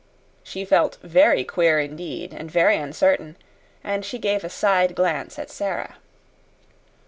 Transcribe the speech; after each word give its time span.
She 0.41 0.65
felt 0.65 0.97
very 1.03 1.43
queer 1.43 1.79
indeed, 1.79 2.33
and 2.33 2.49
very 2.49 2.75
uncertain, 2.75 3.37
and 3.83 4.03
she 4.03 4.17
gave 4.17 4.43
a 4.43 4.49
side 4.49 4.95
glance 4.95 5.37
at 5.37 5.51
Sara. 5.51 5.97